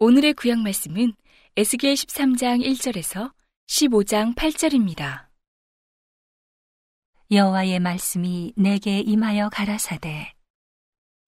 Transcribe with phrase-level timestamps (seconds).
[0.00, 1.12] 오늘의 구약 말씀은
[1.56, 3.32] 에스겔 13장 1절에서
[3.68, 5.26] 15장 8절입니다.
[7.30, 10.32] 여호와의 말씀이 내게 임하여 가라사대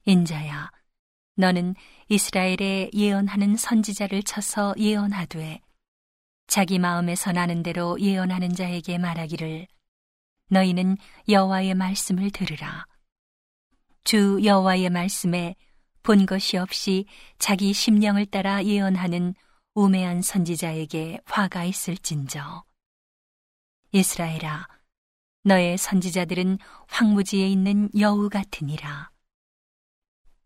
[0.06, 0.72] 인자야
[1.36, 1.76] 너는
[2.08, 5.60] 이스라엘에 예언하는 선지자를 쳐서 예언하되
[6.46, 9.66] 자기 마음에서 나는 대로 예언하는 자에게 말하기를
[10.48, 10.96] 너희는
[11.28, 12.86] 여호와의 말씀을 들으라.
[14.04, 15.56] 주 여호와의 말씀에
[16.02, 17.06] 본 것이 없이
[17.38, 19.34] 자기 심령을 따라 예언하는
[19.74, 22.64] 우매한 선지자에게 화가 있을진저.
[23.92, 24.68] 이스라엘아
[25.42, 26.58] 너의 선지자들은
[26.88, 29.10] 황무지에 있는 여우 같으니라.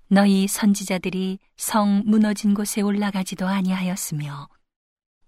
[0.09, 4.49] 너희 선지자들이 성 무너진 곳에 올라가지도 아니하였으며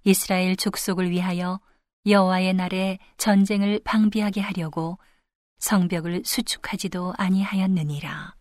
[0.05, 1.61] 이스라엘 족속을 위하여
[2.07, 4.99] 여호와의 날에 전쟁을 방비하게 하려고
[5.59, 8.35] 성벽을 수축하지도 아니하였느니라.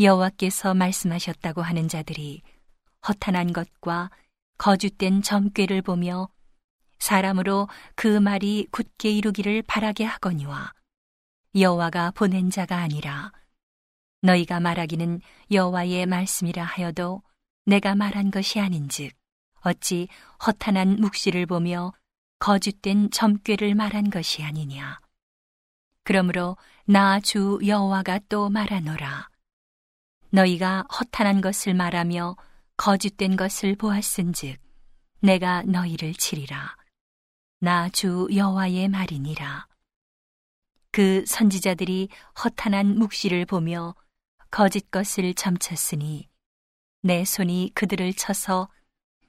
[0.00, 2.42] 여호와께서 말씀하셨다고 하는 자들이
[3.06, 4.10] 허탄한 것과
[4.58, 6.28] 거짓된 점괘를 보며
[6.98, 10.72] 사람으로 그 말이 굳게 이루기를 바라게 하거니와
[11.54, 13.32] 여호와가 보낸 자가 아니라
[14.22, 17.22] 너희가 말하기는 여호와의 말씀이라 하여도
[17.66, 19.12] 내가 말한 것이 아닌즉
[19.64, 20.08] 어찌
[20.46, 21.92] 허탄한 묵시를 보며
[22.38, 25.00] 거짓된 점괘를 말한 것이 아니냐.
[26.04, 29.28] 그러므로 나 주 여호와가 또 말하노라.
[30.30, 32.36] 너희가 허탄한 것을 말하며
[32.76, 34.58] 거짓된 것을 보았은즉
[35.20, 36.76] 내가 너희를 치리라.
[37.60, 39.68] 나 주 여호와의 말이니라.
[40.90, 42.08] 그 선지자들이
[42.42, 43.94] 허탄한 묵시를 보며
[44.50, 46.28] 거짓 것을 점쳤으니
[47.02, 48.68] 내 손이 그들을 쳐서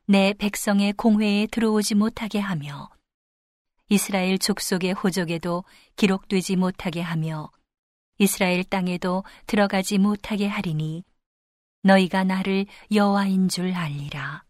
[0.05, 2.89] 내 백성의 공회에 들어오지 못하게 하며
[3.87, 5.63] 이스라엘 족속의 호족에도
[5.95, 7.49] 기록되지 못하게 하며
[8.17, 11.05] 이스라엘 땅에도 들어가지 못하게 하리니
[11.83, 14.43] 너희가 나를 여호와인 줄 알리라.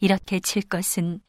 [0.00, 1.20] 이렇게 칠 것은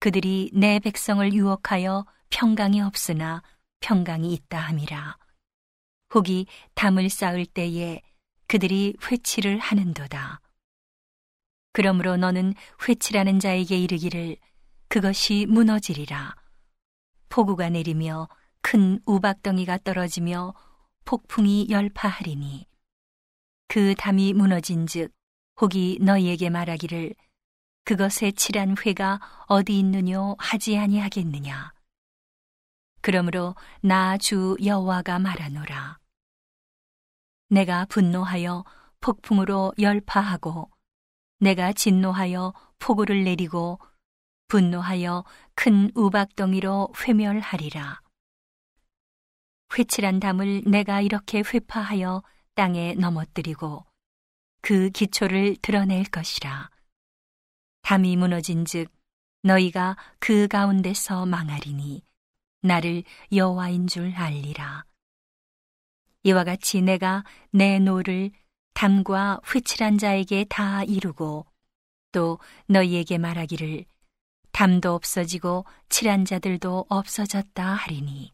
[0.00, 3.44] 그들이 내 백성을 유혹하여 평강이 없으나
[3.78, 5.16] 평강이 있다 함이라.
[6.14, 8.02] 혹이 담을 쌓을 때에
[8.48, 10.40] 그들이 회치를 하는도다.
[11.72, 12.54] 그러므로 너는
[12.88, 14.36] 회치라는 자에게 이르기를
[14.88, 16.34] 그것이 무너지리라.
[17.28, 18.28] 폭우가 내리며
[18.60, 20.54] 큰 우박덩이가 떨어지며
[21.04, 22.66] 폭풍이 열파하리니
[23.68, 25.12] 그 담이 무너진즉
[25.60, 27.14] 혹이 너희에게 말하기를
[27.84, 31.72] 그것에 칠한 회가 어디 있느뇨 하지 아니하겠느냐.
[33.00, 35.98] 그러므로 나 주 여호와가 말하노라.
[37.48, 38.64] 내가 분노하여
[39.00, 40.69] 폭풍으로 열파하고
[41.40, 43.78] 내가 진노하여 폭우를 내리고
[44.48, 45.24] 분노하여
[45.54, 48.00] 큰 우박덩이로 회멸하리라.
[49.76, 52.22] 회칠한 담을 내가 이렇게 회파하여
[52.54, 53.86] 땅에 넘어뜨리고
[54.60, 56.70] 그 기초를 드러낼 것이라.
[57.82, 58.92] 담이 무너진 즉
[59.42, 62.02] 너희가 그 가운데서 망하리니
[62.62, 64.84] 나를 여호와인 줄 알리라.
[66.24, 68.30] 이와 같이 내가 내 노를
[68.74, 71.46] 담과 회칠한 자에게 다 이루고
[72.12, 73.84] 또 너희에게 말하기를
[74.52, 78.32] 담도 없어지고 칠한 자들도 없어졌다 하리니.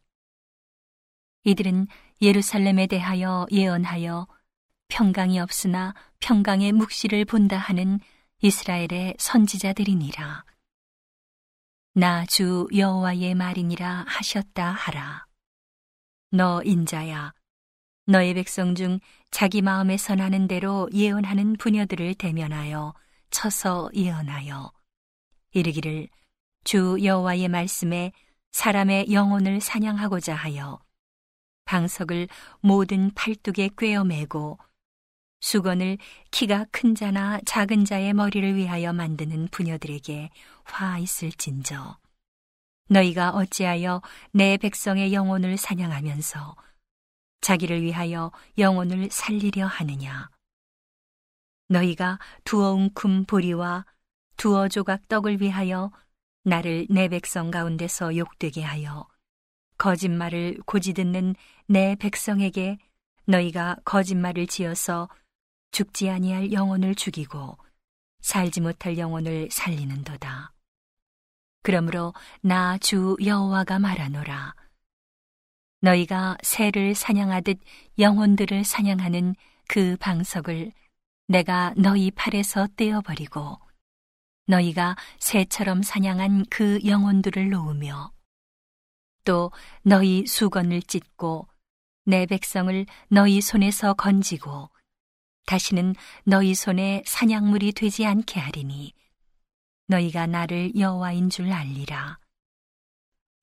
[1.45, 1.87] 이들은
[2.23, 4.27] 예루살렘에 대하여 예언하여
[4.89, 8.01] 평강이 없으나 평강의 묵시를 본다 하는
[8.41, 10.45] 이스라엘의 선지자들이니라.
[11.95, 15.27] 나 주 여호와의 말이니라 하셨다 하라.
[16.31, 17.33] 너 인자야
[18.07, 19.01] 너의 백성 중
[19.31, 22.95] 자기 마음에서 나는 대로 예언하는 부녀들을 대면하여
[23.31, 24.73] 쳐서 예언하여
[25.53, 26.09] 이르기를
[26.65, 28.13] 주 여호와의 말씀에
[28.53, 30.79] 사람의 영혼을 사냥하고자 하여
[31.67, 32.29] 방석을
[32.61, 34.59] 모든 팔뚝에 꿰어 매고
[35.41, 35.99] 수건을
[36.31, 40.31] 키가 큰 자나 작은 자의 머리를 위하여 만드는 부녀들에게
[40.65, 41.99] 화 있을진저
[42.89, 44.01] 너희가 어찌하여
[44.33, 46.57] 내 백성의 영혼을 사냥하면서
[47.41, 50.31] 자기를 위하여 영혼을 살리려 하느냐.
[51.69, 53.85] 너희가 두어 웅큼 보리와
[54.37, 55.91] 두어 조각 떡을 위하여
[56.45, 59.07] 나를 내 백성 가운데서 욕되게 하여
[59.79, 61.35] 거짓말을 고지 듣는
[61.67, 62.79] 내 백성에게
[63.27, 65.09] 너희가 거짓말을 지어서
[65.73, 67.59] 죽지 아니할 영혼을 죽이고
[68.21, 70.53] 살지 못할 영혼을 살리는도다.
[71.63, 74.55] 그러므로 나 주 여호와가 말하노라.
[75.87, 77.61] 너희가 새를 사냥하듯
[78.01, 79.37] 영혼들을 사냥하는
[79.69, 80.73] 그 방석을
[81.29, 83.59] 내가 너희 팔에서 떼어버리고
[84.49, 88.13] 너희가 새처럼 사냥한 그 영혼들을 놓으며
[89.25, 89.53] 또
[89.83, 91.47] 너희 수건을 찢고
[92.05, 94.71] 내 백성을 너희 손에서 건지고
[95.47, 95.95] 다시는
[96.25, 98.93] 너희 손에 사냥물이 되지 않게 하리니
[99.87, 102.19] 너희가 나를 여호와인 줄 알리라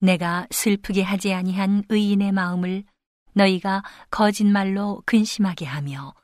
[0.04, 2.84] 내가 슬프게 하지 아니한 의인의 마음을
[3.32, 6.14] 너희가 거짓말로 근심하게 하며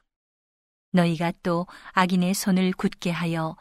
[0.92, 3.56] 너희가 또 악인의 손을 굳게 하여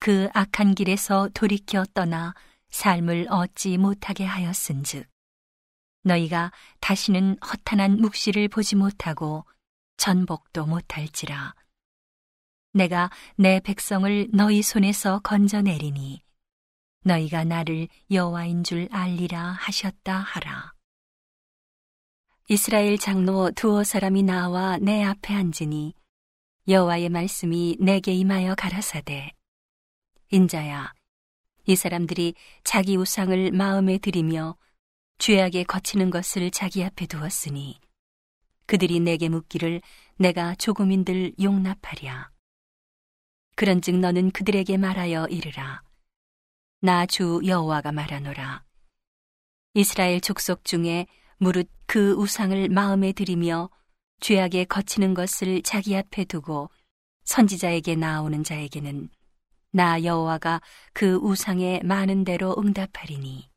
[0.00, 2.34] 그 악한 길에서 돌이켜 떠나
[2.70, 5.08] 삶을 얻지 못하게 하였은즉
[6.02, 9.46] 너희가 다시는 허탄한 묵시를 보지 못하고
[9.98, 11.54] 전복도 못할지라.
[12.72, 16.24] 내가 내 백성을 너희 손에서 건져내리니
[17.04, 20.72] 너희가 나를 여호와인 줄 알리라 하셨다 하라.
[22.48, 25.94] 이스라엘 장로 두어 사람이 나와 내 앞에 앉으니
[26.68, 29.32] 여호와의 말씀이 내게 임하여 가라사대.
[30.30, 30.92] 인자야
[31.66, 32.34] 이 사람들이
[32.64, 34.56] 자기 우상을 마음에 들이며
[35.18, 37.78] 죄악에 거치는 것을 자기 앞에 두었으니
[38.66, 39.80] 그들이 내게 묻기를
[40.16, 42.30] 내가 조금인들 용납하랴.
[43.56, 45.82] 그런즉 너는 그들에게 말하여 이르라
[46.84, 48.62] 나 주 여호와가 말하노라
[49.72, 51.06] 이스라엘 족속 중에
[51.38, 53.70] 무릇 그 우상을 마음에 들이며
[54.20, 56.68] 죄악에 거치는 것을 자기 앞에 두고
[57.24, 59.08] 선지자에게 나오는 자에게는
[59.70, 60.60] 나 여호와가
[60.92, 63.48] 그 우상에 많은 대로 응답하리니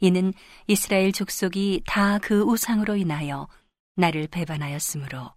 [0.00, 0.32] 이는
[0.66, 3.46] 이스라엘 족속이 다 그 우상으로 인하여
[3.94, 5.32] 나를 배반하였으므로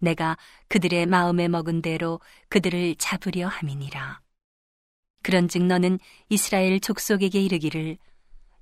[0.00, 0.36] 내가
[0.68, 4.20] 그들의 마음에 먹은 대로 그들을 잡으려 함이니라.
[5.22, 7.98] 그런즉 너는 이스라엘 족속에게 이르기를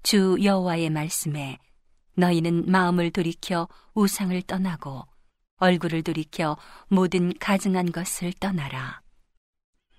[0.02, 1.58] 주 여호와의 말씀에
[2.14, 5.06] 너희는 마음을 돌이켜 우상을 떠나고
[5.58, 6.56] 얼굴을 돌이켜
[6.88, 9.02] 모든 가증한 것을 떠나라.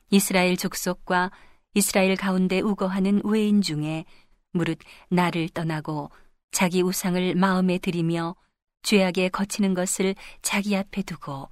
[0.10, 1.32] 이스라엘 족속과
[1.74, 4.06] 이스라엘 가운데 우거하는 외인 중에
[4.52, 4.80] 무릇
[5.10, 6.10] 나를 떠나고
[6.52, 8.36] 자기 우상을 마음에 들이며
[8.82, 11.50] 죄악에 거치는 것을 자기 앞에 두고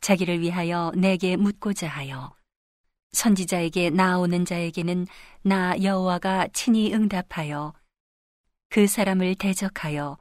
[0.00, 2.34] 자기를 위하여 내게 묻고자 하여
[3.12, 5.06] 선지자에게 나오는 자에게는
[5.42, 7.74] 나 여호와가 친히 응답하여
[8.68, 10.18] 그 사람을 대적하여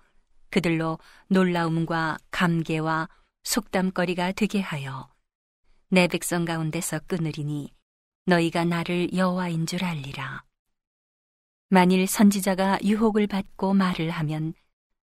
[0.49, 3.07] 그들로 놀라움과 감개와
[3.43, 5.09] 속담거리가 되게 하여
[5.89, 7.73] 내 백성 가운데서 끊으리니
[8.25, 10.43] 너희가 나를 여호와인 줄 알리라.
[11.69, 14.53] 만일 선지자가 유혹을 받고 말을 하면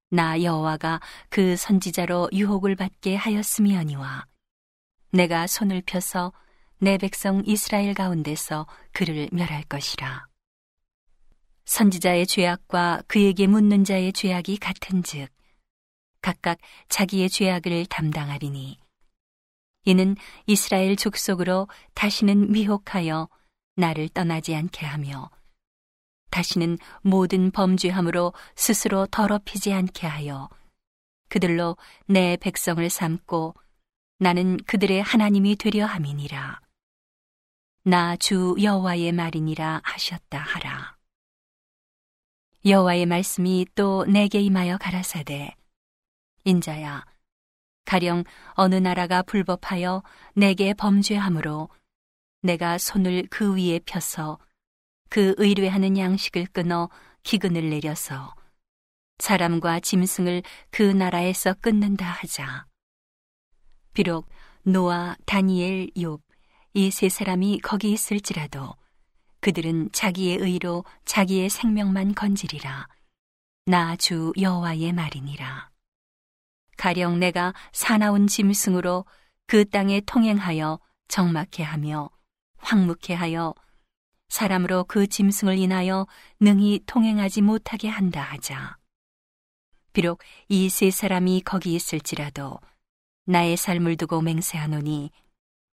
[0.09, 0.99] 나 여호와가
[1.29, 4.27] 그 선지자로 유혹을 받게 하였음이니와
[5.11, 6.33] 내가 손을 펴서
[6.79, 10.27] 내 백성 이스라엘 가운데서 그를 멸할 것이라.
[11.65, 15.29] 선지자의 죄악과 그에게 묻는 자의 죄악이 같은즉
[16.21, 18.79] 각각 자기의 죄악을 담당하리니
[19.85, 20.15] 이는
[20.45, 23.27] 이스라엘 족속으로 다시는 미혹하여
[23.75, 25.31] 나를 떠나지 않게 하며
[26.29, 30.47] 다시는 모든 범죄함으로 스스로 더럽히지 않게 하여
[31.27, 31.75] 그들로
[32.05, 33.55] 내 백성을 삼고
[34.19, 36.66] 나는 그들의 하나님이 되려 함이니라.
[37.89, 40.97] 나 주 여호와의 말이니라 하셨다 하라.
[42.65, 45.55] 여호와의 말씀이 또 내게 임하여 가라사대
[46.43, 47.05] 인자야
[47.85, 48.25] 가령
[48.55, 50.03] 어느 나라가 불법하여
[50.35, 51.69] 내게 범죄함으로
[52.41, 54.37] 내가 손을 그 위에 펴서
[55.09, 56.89] 그 의뢰하는 양식을 끊어
[57.23, 58.35] 기근을 내려서
[59.19, 62.65] 사람과 짐승을 그 나라에서 끊는다 하자.
[63.93, 64.27] 비록
[64.63, 66.26] 노아, 다니엘, 욥,
[66.77, 68.75] 이 세 사람이 거기 있을지라도
[69.39, 72.87] 그들은 자기의 의로 자기의 생명만 건지리라.
[73.65, 75.71] 나 주 여호와의 말이니라.
[76.77, 79.05] 가령 내가 사나운 짐승으로
[79.47, 82.11] 그 땅에 통행하여 정막해 하며
[82.59, 83.55] 황묵해 하여
[84.29, 86.05] 사람으로 그 짐승을 인하여
[86.39, 88.77] 능히 통행하지 못하게 한다 하자.
[89.93, 92.59] 비록 이 세 사람이 거기 있을지라도
[93.25, 95.09] 나의 삶을 두고 맹세하노니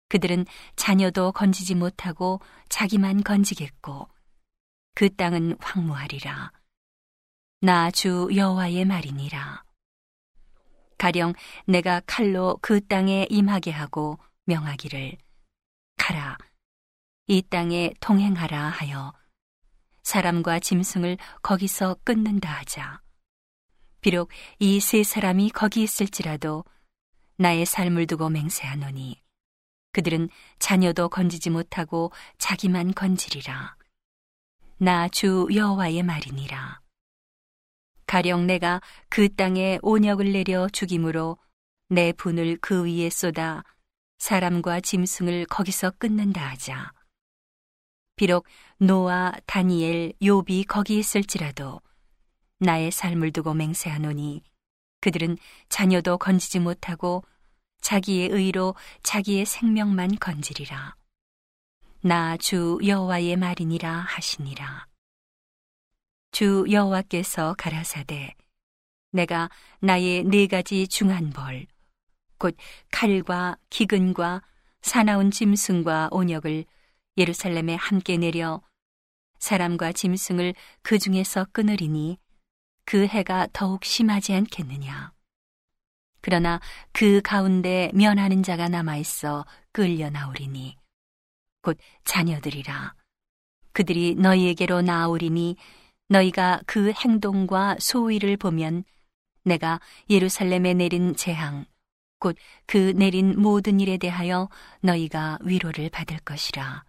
[0.09, 0.45] 그들은
[0.75, 4.09] 자녀도 건지지 못하고 자기만 건지겠고
[4.95, 6.51] 그 땅은 황무하리라.
[7.61, 9.63] 나 주 여호와의 말이니라.
[10.97, 11.33] 가령
[11.65, 15.17] 내가 칼로 그 땅에 임하게 하고 명하기를
[15.97, 16.37] 가라
[17.27, 19.13] 이 땅에 통행하라 하여
[20.03, 23.01] 사람과 짐승을 거기서 끊는다 하자.
[24.01, 24.29] 비록
[24.59, 26.65] 이 세 사람이 거기 있을지라도
[27.37, 29.22] 나의 삶을 두고 맹세하노니
[29.93, 33.75] 그들은 자녀도 건지지 못하고 자기만 건지리라.
[34.77, 36.81] 나 주 여호와의 말이니라.
[38.05, 41.37] 가령 내가 그 땅에 온역을 내려 죽임으로
[41.89, 43.63] 내 분을 그 위에 쏟아
[44.17, 46.91] 사람과 짐승을 거기서 끊는다 하자.
[48.15, 48.45] 비록
[48.77, 51.81] 노아, 다니엘, 욥이 거기 있을지라도
[52.59, 54.43] 나의 삶을 두고 맹세하노니
[55.01, 55.37] 그들은
[55.69, 57.23] 자녀도 건지지 못하고
[57.83, 60.95] 자기의 의로 자기의 생명만 건지리라.
[62.01, 64.87] 나 주 여호와의 말이니라 하시니라.
[66.31, 68.33] 주 여호와께서 가라사대
[69.11, 69.49] 내가
[69.79, 71.67] 나의 네 가지 중한 벌,
[72.39, 72.57] 곧
[72.91, 74.41] 칼과 기근과
[74.81, 76.65] 사나운 짐승과 온역을
[77.17, 78.61] 예루살렘에 함께 내려
[79.39, 82.17] 사람과 짐승을 그 중에서 끊으리니
[82.85, 85.12] 그 해가 더욱 심하지 않겠느냐.
[86.23, 86.61] 그러나
[86.93, 90.77] 그 가운데 면하는 자가 남아있어 끌려 나오리니
[91.61, 92.95] 곧 자녀들이라.
[93.73, 95.57] 그들이 너희에게로 나오리니
[96.07, 98.85] 너희가 그 행동과 소위를 보면
[99.43, 101.65] 내가 예루살렘에 내린 재앙,
[102.19, 104.47] 곧 그 내린 모든 일에 대하여
[104.79, 106.85] 너희가 위로를 받을 것이라.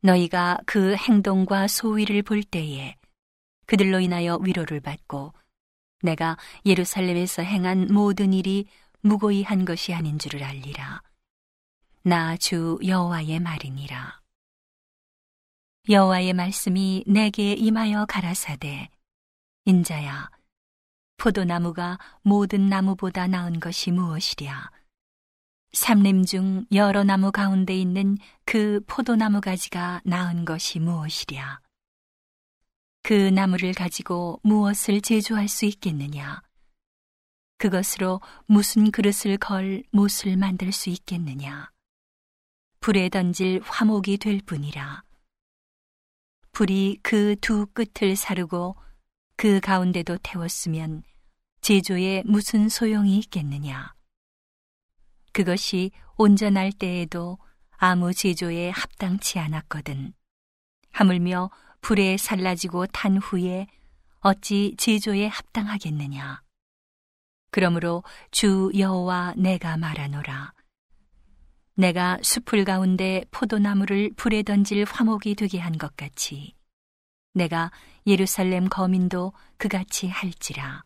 [0.00, 2.94] 너희가 그 행동과 소위를 볼 때에
[3.66, 5.32] 그들로 인하여 위로를 받고
[6.02, 8.66] 내가 예루살렘에서 행한 모든 일이
[9.00, 11.02] 무고히 한 것이 아닌 줄을 알리라.
[12.04, 14.20] 나 주 여호와의 말이니라.
[15.88, 18.88] 여호와의 말씀이 내게 임하여 가라사대
[19.64, 20.30] 인자야
[21.16, 24.70] 포도나무가 모든 나무보다 나은 것이 무엇이랴
[25.72, 31.60] 삼림 중 여러 나무 가운데 있는 그 포도나무 가지가 나은 것이 무엇이랴
[33.02, 36.42] 그 나무를 가지고 무엇을 제조할 수 있겠느냐
[37.58, 41.70] 그것으로 무슨 그릇을 걸 못을 만들 수 있겠느냐
[42.80, 45.02] 불에 던질 화목이 될 뿐이라
[46.52, 48.76] 불이 그 두 끝을 사르고
[49.36, 51.02] 그 가운데도 태웠으면
[51.62, 53.94] 제조에 무슨 소용이 있겠느냐.
[55.32, 57.38] 그것이 온전할 때에도
[57.76, 60.12] 아무 제조에 합당치 않았거든.
[60.90, 61.50] 하물며
[61.82, 63.66] 불에 살라지고 탄 후에
[64.20, 66.42] 어찌 제조에 합당하겠느냐.
[67.50, 70.54] 그러므로 주 여호와 내가 말하노라.
[71.74, 76.54] 내가 숲을 가운데 포도나무를 불에 던질 화목이 되게 한 것 같이
[77.34, 77.70] 내가
[78.06, 80.84] 예루살렘 거민도 그같이 할지라.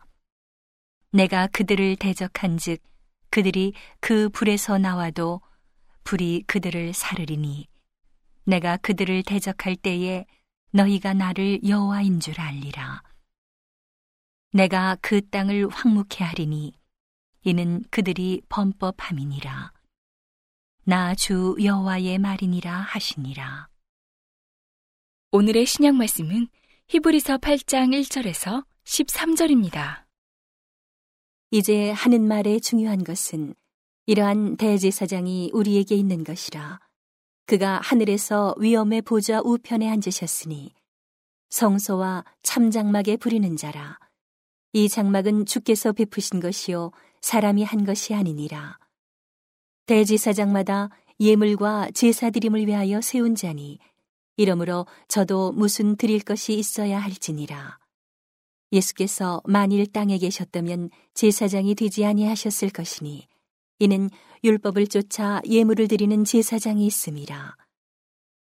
[1.12, 2.82] 내가 그들을 대적한 즉
[3.30, 5.40] 그들이 그 불에서 나와도
[6.04, 7.66] 불이 그들을 사르리니
[8.44, 10.24] 내가 그들을 대적할 때에
[10.76, 13.02] 너희가 나를 여호와인 줄 알리라.
[14.52, 16.74] 내가 그 땅을 황무케 하리니
[17.44, 19.72] 이는 그들이 범법함이니라.
[20.84, 23.68] 나 주 여호와의 말이니라 하시니라.
[25.32, 26.48] 오늘의 신약 말씀은
[26.88, 30.04] 히브리서 8장 1절에서 13절입니다.
[31.52, 33.54] 이제 하는 말의 중요한 것은
[34.04, 36.85] 이러한 대제사장이 우리에게 있는 것이라.
[37.46, 40.74] 그가 하늘에서 위엄의 보좌 우편에 앉으셨으니
[41.50, 44.00] 성소와 참장막에 부리는 자라.
[44.72, 48.78] 이 장막은 주께서 베푸신 것이요 사람이 한 것이 아니니라.
[49.86, 53.78] 대지사장마다 예물과 제사 드림을 위하여 세운 자니
[54.36, 57.78] 이러므로 저도 무슨 드릴 것이 있어야 할지니라.
[58.72, 63.28] 예수께서 만일 땅에 계셨다면 제사장이 되지 아니하셨을 것이니
[63.78, 64.10] 이는
[64.42, 67.56] 율법을 쫓아 예물을 드리는 제사장이 있음이라.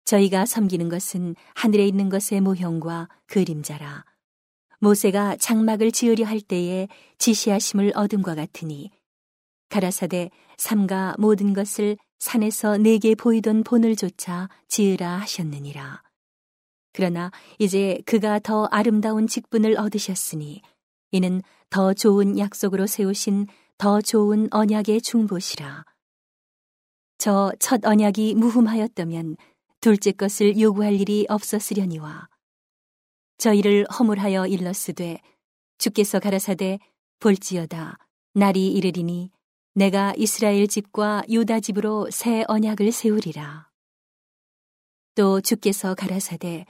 [0.05, 4.05] 저희가 섬기는 것은 하늘에 있는 것의 모형과 그림자라.
[4.79, 8.91] 모세가 장막을 지으려 할 때에 지시하심을 얻음과 같으니
[9.69, 16.01] 가라사대 삼가 모든 것을 산에서 내게 보이던 본을 조차 지으라 하셨느니라.
[16.93, 20.61] 그러나 이제 그가 더 아름다운 직분을 얻으셨으니
[21.11, 23.47] 이는 더 좋은 약속으로 세우신
[23.79, 25.85] 더 좋은 언약의 중보시라.
[27.17, 29.37] 저 첫 언약이 무흠하였다면
[29.79, 32.27] 둘째 것을 요구할 일이 없었으려니와
[33.37, 35.21] 저희를 허물하여 일렀으되
[35.77, 36.79] 주께서 가라사대
[37.21, 37.97] 볼지어다
[38.33, 39.31] 날이 이르리니
[39.75, 43.69] 내가 이스라엘 집과 유다 집으로 새 언약을 세우리라.
[45.15, 46.65] 또 주께서 가라사대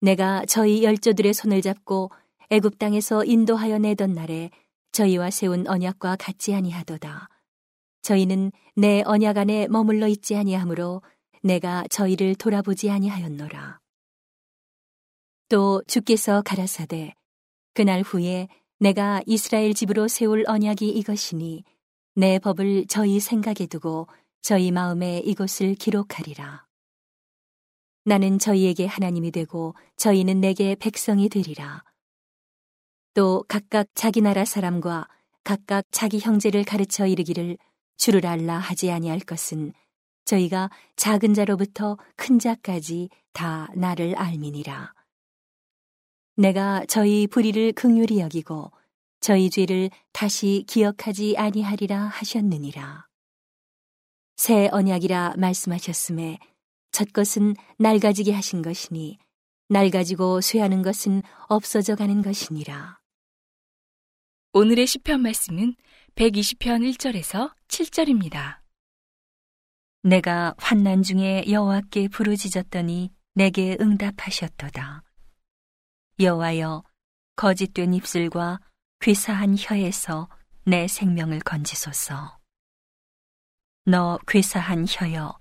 [0.00, 2.10] 내가 저희 열조들의 손을 잡고
[2.50, 4.50] 애굽 땅에서 인도하여 내던 날에
[4.98, 7.28] 저희와 세운 언약과 같지 아니하도다.
[8.02, 11.02] 저희는 내 언약 안에 머물러 있지 아니하므로
[11.40, 13.78] 내가 저희를 돌아보지 아니하였노라.
[15.50, 17.14] 또 주께서 가라사대
[17.74, 18.48] 그날 후에
[18.80, 21.62] 내가 이스라엘 집으로 세울 언약이 이것이니
[22.16, 24.08] 내 법을 저희 생각에 두고
[24.42, 26.66] 저희 마음에 이곳을 기록하리라.
[28.04, 31.84] 나는 저희에게 하나님이 되고 저희는 내게 백성이 되리라.
[33.18, 35.08] 또 각각 자기 나라 사람과
[35.42, 37.58] 각각 자기 형제를 가르쳐 이르기를
[37.96, 39.72] 주를 알라 하지 아니할 것은
[40.24, 44.94] 저희가 작은 자로부터 큰 자까지 다 나를 알미니라.
[46.36, 48.70] 내가 저희 불의를 긍휼히 여기고
[49.18, 53.08] 저희 죄를 다시 기억하지 아니하리라 하셨느니라.
[54.36, 56.38] 새 언약이라 말씀하셨음에
[56.92, 59.18] 첫 것은 낡아지게 하신 것이니
[59.70, 62.97] 낡아지고 쇠하는 것은 없어져 가는 것이니라.
[64.54, 65.74] 오늘의 시편 말씀은
[66.14, 68.60] 120편 1절에서 7절입니다.
[70.02, 75.02] 내가 환난 중에 여호와께 부르짖었더니 내게 응답하셨도다.
[76.18, 76.82] 여호와여
[77.36, 78.60] 거짓된 입술과
[79.00, 80.30] 괴사한 혀에서
[80.64, 82.38] 내 생명을 건지소서.
[83.84, 85.38] 너 괴사한 혀여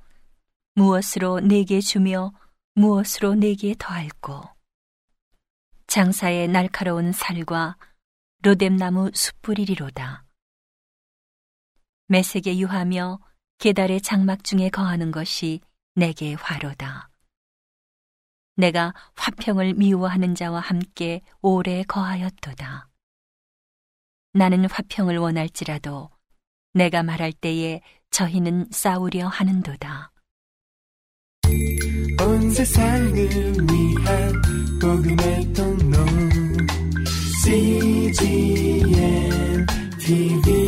[0.76, 2.34] 무엇으로 내게 주며
[2.76, 4.44] 무엇으로 내게 더할꼬
[5.88, 7.78] 장사의 날카로운 살과
[8.44, 10.24] 로뎀나무 숯불이리로다.
[12.08, 13.20] 매색에 유하며
[13.58, 15.60] 계달의 장막 중에 거하는 것이
[15.96, 17.10] 내게 화로다.
[18.56, 22.90] 내가 화평을 미워하는 자와 함께 오래 거하였도다.
[24.34, 26.10] 나는 화평을 원할지라도
[26.74, 30.12] 내가 말할 때에 저희는 싸우려 하는도다.
[32.20, 34.42] 온 세상을 위한
[34.80, 35.77] 복음의 통
[37.48, 38.12] CGM
[40.04, 40.67] TV.